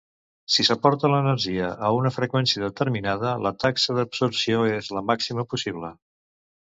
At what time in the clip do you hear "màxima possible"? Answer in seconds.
5.11-5.93